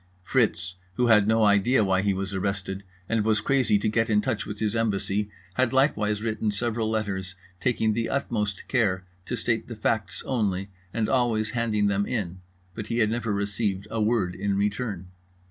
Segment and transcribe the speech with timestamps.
[0.23, 4.19] Fritz, who had no idea why he was arrested and was crazy to get in
[4.19, 9.67] touch with his embassy, had likewise written several letters, taking the utmost care to state
[9.67, 12.41] the facts only and always handing them in;
[12.73, 15.11] but he had never received a word in return.